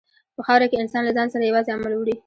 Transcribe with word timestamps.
په 0.35 0.41
خاوره 0.45 0.67
کې 0.69 0.77
انسان 0.81 1.01
له 1.05 1.11
ځان 1.17 1.27
سره 1.33 1.47
یوازې 1.49 1.73
عمل 1.75 1.93
وړي. 1.95 2.15